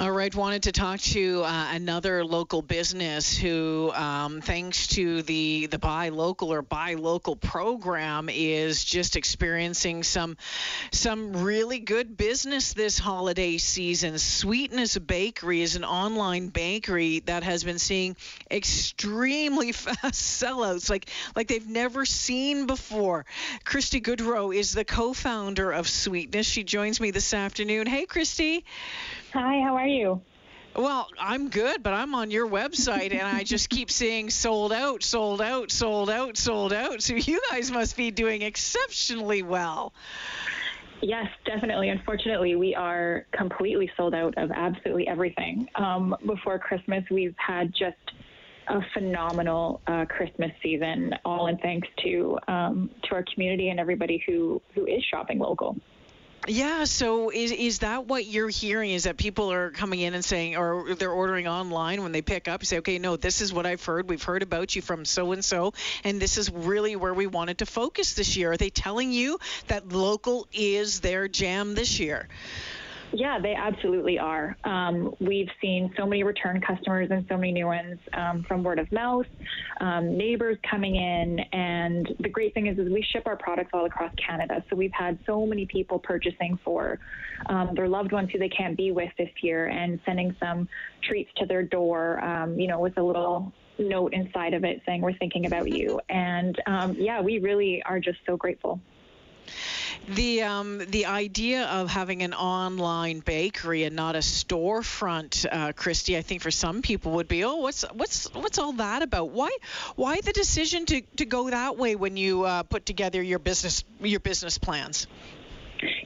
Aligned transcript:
All 0.00 0.10
right, 0.10 0.34
wanted 0.34 0.62
to 0.62 0.72
talk 0.72 0.98
to 1.00 1.42
uh, 1.44 1.68
another 1.72 2.24
local 2.24 2.62
business 2.62 3.36
who, 3.36 3.92
um, 3.92 4.40
thanks 4.40 4.86
to 4.86 5.20
the 5.20 5.66
the 5.66 5.78
buy 5.78 6.08
local 6.08 6.54
or 6.54 6.62
bye 6.62 6.94
local 6.94 7.36
program, 7.36 8.30
is 8.30 8.82
just 8.82 9.16
experiencing 9.16 10.02
some 10.02 10.38
some 10.90 11.44
really 11.44 11.80
good 11.80 12.16
business 12.16 12.72
this 12.72 12.98
holiday 12.98 13.58
season. 13.58 14.18
Sweetness 14.18 14.96
Bakery 14.96 15.60
is 15.60 15.76
an 15.76 15.84
online 15.84 16.48
bakery 16.48 17.18
that 17.26 17.42
has 17.42 17.62
been 17.62 17.78
seeing 17.78 18.16
extremely 18.50 19.72
fast 19.72 20.14
sellouts, 20.14 20.88
like 20.88 21.10
like 21.36 21.46
they've 21.46 21.68
never 21.68 22.06
seen 22.06 22.66
before. 22.66 23.26
Kristy 23.66 24.02
Goodrow 24.02 24.56
is 24.56 24.72
the 24.72 24.86
co-founder 24.86 25.70
of 25.72 25.86
Sweetness. 25.86 26.46
She 26.46 26.64
joins 26.64 27.02
me 27.02 27.10
this 27.10 27.34
afternoon. 27.34 27.86
Hey, 27.86 28.06
Kristy. 28.06 28.62
Hi, 29.32 29.60
how 29.60 29.76
are 29.76 29.86
you? 29.86 30.20
Well, 30.74 31.08
I'm 31.18 31.50
good, 31.50 31.82
but 31.82 31.92
I'm 31.92 32.14
on 32.14 32.30
your 32.30 32.48
website 32.48 33.12
and 33.12 33.22
I 33.22 33.44
just 33.44 33.68
keep 33.68 33.90
seeing 33.90 34.30
sold 34.30 34.72
out, 34.72 35.02
sold 35.02 35.40
out, 35.40 35.70
sold 35.70 36.10
out, 36.10 36.36
sold 36.36 36.72
out. 36.72 37.02
So 37.02 37.14
you 37.14 37.40
guys 37.50 37.70
must 37.70 37.96
be 37.96 38.10
doing 38.10 38.42
exceptionally 38.42 39.42
well. 39.42 39.92
Yes, 41.02 41.28
definitely. 41.44 41.88
Unfortunately, 41.88 42.56
we 42.56 42.74
are 42.74 43.26
completely 43.32 43.90
sold 43.96 44.14
out 44.14 44.34
of 44.36 44.50
absolutely 44.50 45.08
everything. 45.08 45.68
Um, 45.76 46.14
before 46.26 46.58
Christmas, 46.58 47.04
we've 47.10 47.34
had 47.38 47.72
just 47.72 47.96
a 48.68 48.80
phenomenal 48.92 49.80
uh, 49.86 50.04
Christmas 50.06 50.50
season, 50.62 51.14
all 51.24 51.46
in 51.46 51.56
thanks 51.58 51.88
to 52.04 52.38
um, 52.48 52.90
to 53.04 53.14
our 53.14 53.24
community 53.32 53.70
and 53.70 53.80
everybody 53.80 54.22
who 54.26 54.60
who 54.74 54.86
is 54.86 55.02
shopping 55.10 55.38
local. 55.38 55.76
Yeah, 56.48 56.84
so 56.84 57.30
is 57.30 57.52
is 57.52 57.80
that 57.80 58.06
what 58.06 58.24
you're 58.24 58.48
hearing? 58.48 58.92
Is 58.92 59.04
that 59.04 59.18
people 59.18 59.52
are 59.52 59.70
coming 59.70 60.00
in 60.00 60.14
and 60.14 60.24
saying, 60.24 60.56
or 60.56 60.94
they're 60.94 61.10
ordering 61.10 61.46
online 61.46 62.02
when 62.02 62.12
they 62.12 62.22
pick 62.22 62.48
up, 62.48 62.64
say, 62.64 62.78
okay, 62.78 62.98
no, 62.98 63.16
this 63.16 63.42
is 63.42 63.52
what 63.52 63.66
I've 63.66 63.84
heard. 63.84 64.08
We've 64.08 64.22
heard 64.22 64.42
about 64.42 64.74
you 64.74 64.80
from 64.80 65.04
so 65.04 65.32
and 65.32 65.44
so, 65.44 65.74
and 66.02 66.20
this 66.20 66.38
is 66.38 66.50
really 66.50 66.96
where 66.96 67.12
we 67.12 67.26
wanted 67.26 67.58
to 67.58 67.66
focus 67.66 68.14
this 68.14 68.36
year. 68.38 68.52
Are 68.52 68.56
they 68.56 68.70
telling 68.70 69.12
you 69.12 69.38
that 69.66 69.92
local 69.92 70.46
is 70.52 71.00
their 71.00 71.28
jam 71.28 71.74
this 71.74 72.00
year? 72.00 72.26
Yeah, 73.12 73.38
they 73.40 73.54
absolutely 73.54 74.18
are. 74.18 74.56
Um, 74.64 75.14
we've 75.20 75.48
seen 75.60 75.92
so 75.96 76.06
many 76.06 76.22
return 76.22 76.60
customers 76.60 77.08
and 77.10 77.26
so 77.28 77.36
many 77.36 77.52
new 77.52 77.66
ones 77.66 77.98
um, 78.12 78.44
from 78.46 78.62
word 78.62 78.78
of 78.78 78.90
mouth, 78.92 79.26
um, 79.80 80.16
neighbors 80.16 80.56
coming 80.70 80.94
in, 80.94 81.40
and 81.52 82.08
the 82.20 82.28
great 82.28 82.54
thing 82.54 82.68
is, 82.68 82.78
is 82.78 82.90
we 82.90 83.04
ship 83.12 83.24
our 83.26 83.36
products 83.36 83.70
all 83.72 83.84
across 83.84 84.12
Canada. 84.24 84.64
So 84.70 84.76
we've 84.76 84.92
had 84.92 85.18
so 85.26 85.44
many 85.44 85.66
people 85.66 85.98
purchasing 85.98 86.58
for 86.64 86.98
um, 87.46 87.70
their 87.74 87.88
loved 87.88 88.12
ones 88.12 88.30
who 88.32 88.38
they 88.38 88.48
can't 88.48 88.76
be 88.76 88.92
with 88.92 89.10
this 89.18 89.30
year, 89.42 89.66
and 89.66 89.98
sending 90.06 90.36
some 90.38 90.68
treats 91.02 91.30
to 91.38 91.46
their 91.46 91.64
door, 91.64 92.22
um, 92.24 92.58
you 92.58 92.68
know, 92.68 92.78
with 92.78 92.96
a 92.98 93.02
little 93.02 93.52
note 93.78 94.12
inside 94.12 94.54
of 94.54 94.62
it 94.62 94.82
saying 94.86 95.00
we're 95.00 95.16
thinking 95.18 95.46
about 95.46 95.68
you. 95.68 95.98
And 96.10 96.56
um, 96.66 96.94
yeah, 96.98 97.20
we 97.20 97.38
really 97.38 97.82
are 97.86 97.98
just 97.98 98.18
so 98.26 98.36
grateful. 98.36 98.78
The 100.08 100.42
um, 100.42 100.78
the 100.88 101.06
idea 101.06 101.66
of 101.66 101.88
having 101.88 102.22
an 102.22 102.34
online 102.34 103.20
bakery 103.20 103.84
and 103.84 103.94
not 103.94 104.16
a 104.16 104.20
storefront, 104.20 105.46
uh, 105.50 105.72
Kristy, 105.72 106.16
I 106.16 106.22
think 106.22 106.42
for 106.42 106.50
some 106.50 106.82
people 106.82 107.12
would 107.12 107.28
be, 107.28 107.44
oh, 107.44 107.56
what's 107.56 107.82
what's 107.92 108.32
what's 108.34 108.58
all 108.58 108.72
that 108.72 109.02
about? 109.02 109.30
Why 109.30 109.50
why 109.96 110.20
the 110.20 110.32
decision 110.32 110.86
to, 110.86 111.02
to 111.18 111.26
go 111.26 111.50
that 111.50 111.76
way 111.76 111.94
when 111.96 112.16
you 112.16 112.44
uh, 112.44 112.62
put 112.64 112.86
together 112.86 113.22
your 113.22 113.38
business 113.38 113.84
your 114.00 114.20
business 114.20 114.58
plans? 114.58 115.06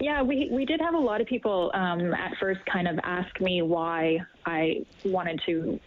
Yeah, 0.00 0.22
we 0.22 0.48
we 0.50 0.64
did 0.64 0.80
have 0.80 0.94
a 0.94 0.98
lot 0.98 1.20
of 1.20 1.26
people 1.26 1.70
um, 1.74 2.12
at 2.14 2.32
first 2.40 2.60
kind 2.66 2.88
of 2.88 2.98
ask 3.04 3.40
me 3.40 3.62
why 3.62 4.18
I 4.44 4.84
wanted 5.04 5.40
to 5.46 5.78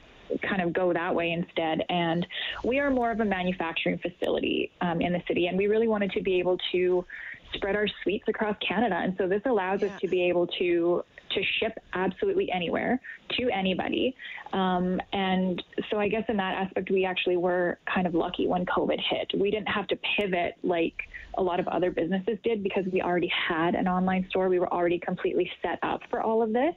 kind 0.41 0.61
of 0.61 0.73
go 0.73 0.93
that 0.93 1.13
way 1.13 1.31
instead. 1.31 1.83
And 1.89 2.25
we 2.63 2.79
are 2.79 2.89
more 2.89 3.11
of 3.11 3.19
a 3.19 3.25
manufacturing 3.25 3.99
facility 3.99 4.71
um, 4.81 5.01
in 5.01 5.13
the 5.13 5.21
city, 5.27 5.47
and 5.47 5.57
we 5.57 5.67
really 5.67 5.87
wanted 5.87 6.11
to 6.11 6.21
be 6.21 6.39
able 6.39 6.57
to 6.71 7.05
spread 7.53 7.75
our 7.75 7.87
sweets 8.03 8.25
across 8.27 8.55
Canada. 8.67 8.95
And 8.95 9.15
so 9.17 9.27
this 9.27 9.41
allows 9.45 9.81
yeah. 9.81 9.89
us 9.89 10.01
to 10.01 10.07
be 10.07 10.23
able 10.23 10.47
to 10.59 11.03
to 11.31 11.41
ship 11.59 11.77
absolutely 11.93 12.51
anywhere 12.51 12.99
to 13.37 13.49
anybody. 13.49 14.15
Um, 14.53 14.99
and 15.11 15.61
so 15.89 15.99
I 15.99 16.07
guess 16.07 16.23
in 16.29 16.37
that 16.37 16.55
aspect, 16.55 16.89
we 16.89 17.05
actually 17.05 17.37
were 17.37 17.79
kind 17.93 18.07
of 18.07 18.13
lucky 18.13 18.47
when 18.47 18.65
COVID 18.65 18.99
hit. 19.09 19.31
We 19.39 19.51
didn't 19.51 19.67
have 19.67 19.87
to 19.87 19.97
pivot 20.17 20.53
like 20.63 20.95
a 21.37 21.43
lot 21.43 21.59
of 21.59 21.67
other 21.67 21.91
businesses 21.91 22.37
did 22.43 22.63
because 22.63 22.85
we 22.91 23.01
already 23.01 23.31
had 23.49 23.75
an 23.75 23.87
online 23.87 24.25
store. 24.29 24.49
We 24.49 24.59
were 24.59 24.71
already 24.71 24.99
completely 24.99 25.49
set 25.61 25.79
up 25.83 26.01
for 26.09 26.21
all 26.21 26.41
of 26.41 26.53
this. 26.53 26.75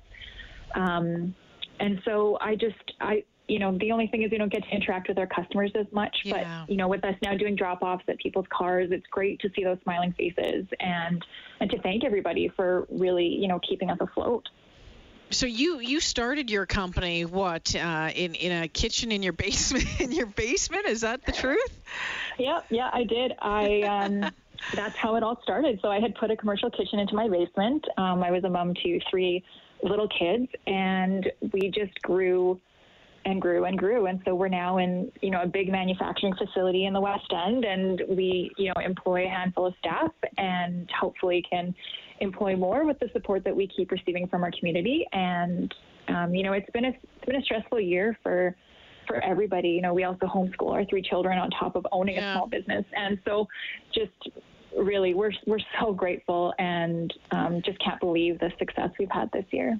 Um, 0.74 1.34
and 1.80 2.00
so 2.04 2.38
I 2.40 2.56
just, 2.56 2.92
I, 3.00 3.22
you 3.48 3.58
know, 3.58 3.76
the 3.78 3.90
only 3.92 4.06
thing 4.06 4.22
is 4.22 4.30
we 4.30 4.38
don't 4.38 4.52
get 4.52 4.62
to 4.62 4.68
interact 4.68 5.08
with 5.08 5.18
our 5.18 5.26
customers 5.26 5.72
as 5.74 5.86
much. 5.90 6.18
Yeah. 6.22 6.64
But 6.66 6.70
you 6.70 6.76
know, 6.76 6.86
with 6.86 7.04
us 7.04 7.14
now 7.22 7.34
doing 7.36 7.56
drop 7.56 7.82
offs 7.82 8.04
at 8.08 8.18
people's 8.18 8.46
cars, 8.50 8.90
it's 8.92 9.06
great 9.06 9.40
to 9.40 9.50
see 9.56 9.64
those 9.64 9.78
smiling 9.82 10.12
faces 10.12 10.66
and 10.78 11.24
and 11.60 11.70
to 11.70 11.80
thank 11.80 12.04
everybody 12.04 12.48
for 12.54 12.86
really, 12.90 13.26
you 13.26 13.48
know, 13.48 13.58
keeping 13.66 13.90
us 13.90 13.98
afloat. 14.00 14.48
So 15.30 15.46
you 15.46 15.80
you 15.80 16.00
started 16.00 16.50
your 16.50 16.66
company 16.66 17.24
what 17.24 17.74
uh, 17.74 18.10
in 18.14 18.34
in 18.34 18.62
a 18.62 18.68
kitchen 18.68 19.10
in 19.12 19.22
your 19.22 19.32
basement 19.44 20.00
in 20.00 20.12
your 20.12 20.26
basement 20.26 20.86
is 20.86 21.00
that 21.00 21.24
the 21.24 21.32
truth? 21.32 21.80
Yeah, 22.38 22.60
yeah, 22.70 22.90
I 22.92 23.04
did. 23.04 23.32
I 23.40 23.80
um, 23.82 24.30
that's 24.74 24.96
how 24.96 25.16
it 25.16 25.22
all 25.22 25.40
started. 25.42 25.80
So 25.80 25.90
I 25.90 26.00
had 26.00 26.14
put 26.16 26.30
a 26.30 26.36
commercial 26.36 26.70
kitchen 26.70 26.98
into 26.98 27.14
my 27.14 27.28
basement. 27.28 27.86
Um, 27.96 28.22
I 28.22 28.30
was 28.30 28.44
a 28.44 28.50
mom 28.50 28.74
to 28.74 29.00
three 29.10 29.42
little 29.82 30.08
kids, 30.08 30.48
and 30.66 31.30
we 31.52 31.70
just 31.70 32.00
grew 32.02 32.60
and 33.28 33.40
grew 33.40 33.64
and 33.64 33.78
grew. 33.78 34.06
And 34.06 34.20
so 34.24 34.34
we're 34.34 34.48
now 34.48 34.78
in, 34.78 35.10
you 35.20 35.30
know, 35.30 35.42
a 35.42 35.46
big 35.46 35.70
manufacturing 35.70 36.34
facility 36.34 36.86
in 36.86 36.92
the 36.92 37.00
West 37.00 37.32
End, 37.46 37.64
and 37.64 38.02
we, 38.08 38.50
you 38.56 38.68
know, 38.68 38.80
employ 38.84 39.26
a 39.26 39.28
handful 39.28 39.66
of 39.66 39.74
staff, 39.78 40.10
and 40.36 40.88
hopefully 40.98 41.44
can 41.48 41.74
employ 42.20 42.56
more 42.56 42.84
with 42.84 42.98
the 42.98 43.08
support 43.12 43.44
that 43.44 43.54
we 43.54 43.68
keep 43.68 43.90
receiving 43.90 44.26
from 44.26 44.42
our 44.42 44.50
community. 44.58 45.06
And 45.12 45.72
um, 46.08 46.34
you 46.34 46.42
know, 46.42 46.52
it's 46.52 46.70
been 46.70 46.86
a 46.86 46.88
it's 46.88 47.26
been 47.26 47.36
a 47.36 47.42
stressful 47.42 47.80
year 47.80 48.18
for 48.22 48.56
for 49.06 49.22
everybody. 49.22 49.68
You 49.68 49.82
know, 49.82 49.94
we 49.94 50.04
also 50.04 50.26
homeschool 50.26 50.72
our 50.72 50.84
three 50.86 51.02
children 51.02 51.38
on 51.38 51.50
top 51.50 51.76
of 51.76 51.86
owning 51.92 52.16
yeah. 52.16 52.32
a 52.32 52.34
small 52.34 52.46
business, 52.46 52.84
and 52.96 53.18
so 53.24 53.46
just 53.94 54.12
really 54.76 55.14
we're 55.14 55.32
we're 55.46 55.58
so 55.80 55.92
grateful 55.92 56.52
and 56.58 57.12
um, 57.32 57.62
just 57.64 57.78
can't 57.80 58.00
believe 58.00 58.38
the 58.38 58.50
success 58.58 58.90
we've 58.98 59.10
had 59.10 59.30
this 59.32 59.44
year. 59.50 59.78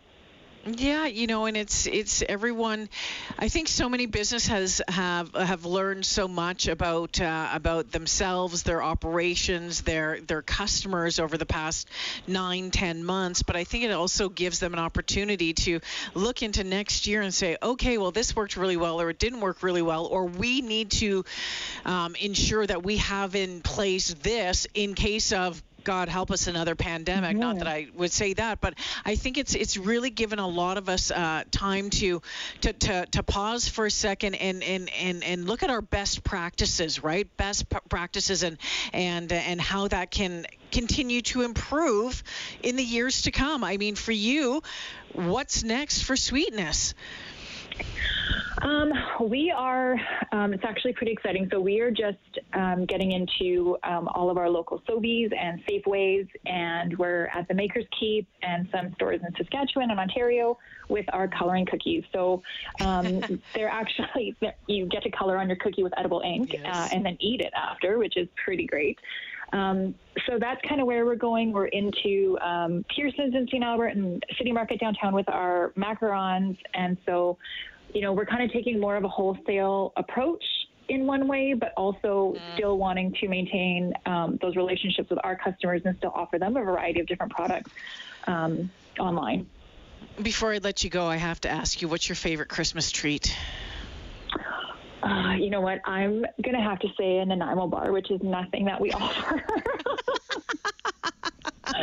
Yeah, 0.76 1.06
you 1.06 1.26
know, 1.26 1.46
and 1.46 1.56
it's 1.56 1.86
it's 1.86 2.22
everyone. 2.22 2.90
I 3.38 3.48
think 3.48 3.68
so 3.68 3.88
many 3.88 4.04
businesses 4.06 4.82
have 4.86 5.32
have 5.34 5.64
learned 5.64 6.04
so 6.04 6.28
much 6.28 6.68
about 6.68 7.20
uh, 7.20 7.48
about 7.52 7.90
themselves, 7.90 8.64
their 8.64 8.82
operations, 8.82 9.82
their 9.82 10.20
their 10.20 10.42
customers 10.42 11.20
over 11.20 11.38
the 11.38 11.46
past 11.46 11.88
nine, 12.26 12.70
ten 12.70 13.02
months. 13.02 13.42
But 13.42 13.56
I 13.56 13.64
think 13.64 13.84
it 13.84 13.92
also 13.92 14.28
gives 14.28 14.58
them 14.58 14.74
an 14.74 14.78
opportunity 14.78 15.54
to 15.54 15.80
look 16.14 16.42
into 16.42 16.64
next 16.64 17.06
year 17.06 17.22
and 17.22 17.32
say, 17.32 17.56
okay, 17.62 17.96
well, 17.96 18.10
this 18.10 18.36
worked 18.36 18.56
really 18.56 18.76
well, 18.76 19.00
or 19.00 19.08
it 19.08 19.18
didn't 19.18 19.40
work 19.40 19.62
really 19.62 19.82
well, 19.82 20.04
or 20.06 20.26
we 20.26 20.60
need 20.60 20.90
to 20.90 21.24
um, 21.86 22.14
ensure 22.16 22.66
that 22.66 22.82
we 22.82 22.98
have 22.98 23.34
in 23.34 23.62
place 23.62 24.12
this 24.22 24.66
in 24.74 24.94
case 24.94 25.32
of 25.32 25.62
God 25.84 26.08
help 26.08 26.30
us 26.30 26.46
another 26.46 26.74
pandemic. 26.74 27.30
Mm-hmm. 27.30 27.40
Not 27.40 27.58
that 27.58 27.68
I 27.68 27.88
would 27.94 28.12
say 28.12 28.34
that, 28.34 28.60
but 28.60 28.74
I 29.04 29.14
think 29.14 29.38
it's 29.38 29.54
it's 29.54 29.76
really 29.76 30.10
given 30.10 30.38
a 30.38 30.46
lot 30.46 30.76
of 30.76 30.88
us 30.88 31.10
uh, 31.10 31.44
time 31.50 31.90
to, 31.90 32.20
to 32.62 32.72
to 32.72 33.06
to 33.06 33.22
pause 33.22 33.68
for 33.68 33.86
a 33.86 33.90
second 33.90 34.34
and 34.34 34.62
and 34.62 34.90
and 34.90 35.24
and 35.24 35.46
look 35.46 35.62
at 35.62 35.70
our 35.70 35.82
best 35.82 36.24
practices, 36.24 37.02
right? 37.02 37.28
Best 37.36 37.68
p- 37.68 37.78
practices 37.88 38.42
and 38.42 38.58
and 38.92 39.32
and 39.32 39.60
how 39.60 39.88
that 39.88 40.10
can 40.10 40.46
continue 40.70 41.22
to 41.22 41.42
improve 41.42 42.22
in 42.62 42.76
the 42.76 42.84
years 42.84 43.22
to 43.22 43.30
come. 43.30 43.64
I 43.64 43.76
mean, 43.76 43.94
for 43.94 44.12
you, 44.12 44.62
what's 45.12 45.62
next 45.62 46.02
for 46.02 46.16
Sweetness? 46.16 46.94
Um, 48.62 48.92
we 49.28 49.50
are, 49.50 49.96
um, 50.32 50.52
it's 50.52 50.64
actually 50.64 50.92
pretty 50.92 51.12
exciting. 51.12 51.48
So 51.50 51.60
we 51.60 51.80
are 51.80 51.90
just 51.90 52.18
um, 52.54 52.86
getting 52.86 53.12
into 53.12 53.76
um, 53.84 54.08
all 54.08 54.30
of 54.30 54.36
our 54.36 54.50
local 54.50 54.82
Sobeys 54.88 55.32
and 55.36 55.62
Safeways, 55.66 56.28
and 56.46 56.96
we're 56.98 57.26
at 57.34 57.46
the 57.48 57.54
Maker's 57.54 57.86
Keep 57.98 58.26
and 58.42 58.68
some 58.72 58.92
stores 58.94 59.20
in 59.26 59.34
Saskatchewan 59.36 59.90
and 59.90 60.00
Ontario 60.00 60.58
with 60.88 61.06
our 61.12 61.28
coloring 61.28 61.66
cookies. 61.66 62.04
So 62.12 62.42
um, 62.80 63.20
they're 63.54 63.68
actually, 63.68 64.36
you 64.66 64.86
get 64.86 65.02
to 65.04 65.10
color 65.10 65.38
on 65.38 65.48
your 65.48 65.58
cookie 65.58 65.82
with 65.82 65.96
edible 65.98 66.22
ink 66.24 66.52
yes. 66.52 66.64
uh, 66.66 66.88
and 66.92 67.04
then 67.04 67.16
eat 67.20 67.40
it 67.40 67.52
after, 67.54 67.98
which 67.98 68.16
is 68.16 68.28
pretty 68.44 68.66
great. 68.66 68.98
Um, 69.52 69.94
so 70.26 70.38
that's 70.38 70.60
kind 70.68 70.80
of 70.80 70.86
where 70.86 71.06
we're 71.06 71.16
going. 71.16 71.52
We're 71.52 71.66
into 71.66 72.38
um, 72.40 72.84
Pearson's 72.94 73.34
in 73.34 73.46
St. 73.46 73.64
Albert 73.64 73.88
and 73.88 74.22
City 74.36 74.52
Market 74.52 74.80
downtown 74.80 75.14
with 75.14 75.28
our 75.28 75.72
macarons. 75.76 76.58
And 76.74 76.96
so, 77.06 77.38
you 77.94 78.00
know, 78.00 78.12
we're 78.12 78.26
kind 78.26 78.42
of 78.42 78.52
taking 78.52 78.80
more 78.80 78.96
of 78.96 79.04
a 79.04 79.08
wholesale 79.08 79.92
approach 79.96 80.44
in 80.88 81.06
one 81.06 81.28
way, 81.28 81.54
but 81.54 81.72
also 81.76 82.34
mm. 82.36 82.54
still 82.54 82.78
wanting 82.78 83.14
to 83.20 83.28
maintain 83.28 83.92
um, 84.06 84.38
those 84.40 84.56
relationships 84.56 85.10
with 85.10 85.18
our 85.22 85.36
customers 85.36 85.82
and 85.84 85.96
still 85.98 86.12
offer 86.14 86.38
them 86.38 86.56
a 86.56 86.62
variety 86.62 87.00
of 87.00 87.06
different 87.06 87.32
products 87.32 87.70
um, 88.26 88.70
online. 88.98 89.46
Before 90.22 90.52
I 90.52 90.58
let 90.58 90.84
you 90.84 90.90
go, 90.90 91.06
I 91.06 91.16
have 91.16 91.40
to 91.42 91.48
ask 91.48 91.82
you, 91.82 91.88
what's 91.88 92.08
your 92.08 92.16
favorite 92.16 92.48
Christmas 92.48 92.90
treat? 92.90 93.36
Uh, 95.02 95.34
you 95.38 95.50
know 95.50 95.60
what? 95.60 95.80
I'm 95.84 96.24
gonna 96.42 96.62
have 96.62 96.80
to 96.80 96.88
say 96.98 97.18
a 97.18 97.24
Nanaimo 97.24 97.68
bar, 97.68 97.92
which 97.92 98.10
is 98.10 98.20
nothing 98.22 98.64
that 98.64 98.80
we 98.80 98.90
offer. 98.92 99.42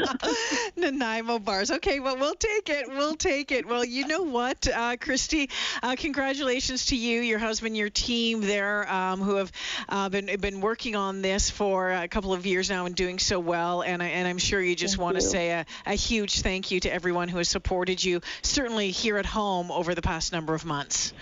Nanaimo 0.76 1.40
bars. 1.40 1.72
Okay, 1.72 2.00
well, 2.00 2.18
we'll 2.18 2.36
take 2.36 2.70
it. 2.70 2.88
We'll 2.90 3.16
take 3.16 3.52
it. 3.52 3.66
Well, 3.66 3.86
you 3.86 4.08
know 4.08 4.24
what, 4.24 4.68
uh, 4.68 4.98
Kristy? 4.98 5.50
Uh, 5.82 5.96
congratulations 5.98 6.88
to 6.88 6.96
you, 6.96 7.22
your 7.22 7.40
husband, 7.40 7.78
your 7.78 7.90
team 7.90 8.42
there, 8.42 8.92
um, 8.92 9.22
who 9.22 9.36
have 9.36 9.52
uh, 9.90 10.10
been 10.10 10.26
been 10.40 10.62
working 10.62 10.96
on 10.96 11.22
this 11.22 11.50
for 11.50 11.92
a 11.92 12.08
couple 12.08 12.34
of 12.34 12.46
years 12.46 12.70
now 12.70 12.86
and 12.86 12.96
doing 12.96 13.20
so 13.20 13.40
well. 13.40 13.82
And, 13.82 14.02
I, 14.02 14.08
and 14.08 14.28
I'm 14.28 14.38
sure 14.38 14.62
you 14.62 14.76
just 14.76 14.98
want 14.98 15.16
to 15.16 15.22
say 15.22 15.52
a, 15.52 15.66
a 15.86 15.94
huge 15.94 16.42
thank 16.42 16.72
you 16.72 16.80
to 16.82 16.94
everyone 16.94 17.30
who 17.30 17.38
has 17.38 17.50
supported 17.50 18.04
you, 18.04 18.22
certainly 18.42 18.92
here 18.92 19.18
at 19.18 19.26
home 19.26 19.72
over 19.72 19.96
the 19.96 20.02
past 20.02 20.32
number 20.32 20.54
of 20.54 20.66
months. 20.66 21.14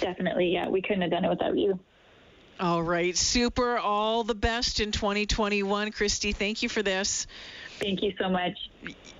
Definitely, 0.00 0.52
yeah. 0.52 0.68
We 0.68 0.82
couldn't 0.82 1.02
have 1.02 1.10
done 1.10 1.24
it 1.24 1.28
without 1.28 1.56
you. 1.56 1.78
All 2.58 2.82
right, 2.82 3.16
super. 3.16 3.78
All 3.78 4.22
the 4.22 4.34
best 4.34 4.80
in 4.80 4.92
2021. 4.92 5.92
Kristy, 5.92 6.36
thank 6.36 6.62
you 6.62 6.68
for 6.68 6.82
this. 6.82 7.26
Thank 7.80 8.02
you 8.02 8.12
so 8.18 8.28
much. 8.28 8.58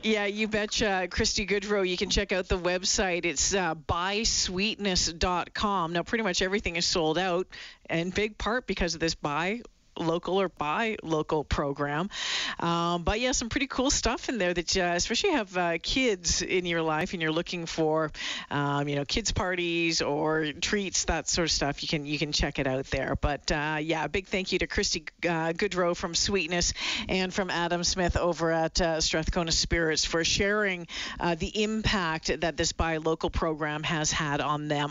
Yeah, 0.02 0.26
you 0.26 0.48
betcha. 0.48 1.08
Kristy 1.10 1.48
Goodrow, 1.48 1.88
you 1.88 1.96
can 1.96 2.10
check 2.10 2.32
out 2.32 2.48
the 2.48 2.58
website. 2.58 3.24
It's 3.24 3.54
uh, 3.54 3.74
buysweetness.com. 3.74 5.92
Now, 5.92 6.02
pretty 6.02 6.24
much 6.24 6.42
everything 6.42 6.76
is 6.76 6.84
sold 6.86 7.18
out, 7.18 7.46
in 7.88 8.10
big 8.10 8.36
part 8.38 8.66
because 8.66 8.94
of 8.94 9.00
this 9.00 9.14
buy 9.14 9.62
local 10.00 10.40
or 10.40 10.48
bye 10.48 10.96
local 11.02 11.44
program. 11.44 12.10
Um, 12.58 13.02
but 13.04 13.20
yeah, 13.20 13.32
some 13.32 13.48
pretty 13.48 13.66
cool 13.66 13.90
stuff 13.90 14.28
in 14.28 14.38
there 14.38 14.54
that, 14.54 14.76
uh, 14.76 14.92
especially 14.94 15.30
you 15.30 15.36
have 15.36 15.56
uh, 15.56 15.78
kids 15.82 16.42
in 16.42 16.66
your 16.66 16.82
life 16.82 17.12
and 17.12 17.22
you're 17.22 17.32
looking 17.32 17.66
for, 17.66 18.10
um, 18.50 18.88
you 18.88 18.96
know, 18.96 19.04
kids 19.04 19.32
parties 19.32 20.02
or 20.02 20.52
treats, 20.60 21.04
that 21.04 21.28
sort 21.28 21.46
of 21.46 21.52
stuff. 21.52 21.82
You 21.82 21.88
can 21.88 22.06
you 22.06 22.18
can 22.18 22.32
check 22.32 22.58
it 22.58 22.66
out 22.66 22.86
there. 22.86 23.16
But 23.20 23.50
uh, 23.52 23.78
yeah, 23.80 24.04
a 24.04 24.08
big 24.08 24.26
thank 24.26 24.52
you 24.52 24.58
to 24.60 24.66
Kristy 24.66 25.08
uh, 25.24 25.52
Goodrow 25.52 25.96
from 25.96 26.14
Sweetness 26.14 26.72
and 27.08 27.32
from 27.32 27.50
Adam 27.50 27.84
Smith 27.84 28.16
over 28.16 28.50
at 28.52 28.80
uh, 28.80 29.00
Strathcona 29.00 29.52
Spirits 29.52 30.04
for 30.04 30.24
sharing 30.24 30.86
uh, 31.18 31.34
the 31.34 31.62
impact 31.62 32.40
that 32.40 32.56
this 32.56 32.72
buy 32.72 32.96
local 32.98 33.30
program 33.30 33.82
has 33.82 34.10
had 34.10 34.40
on 34.40 34.68
them. 34.68 34.90